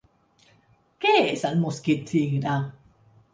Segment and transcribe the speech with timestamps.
[1.05, 2.57] Què és el mosquit tigre?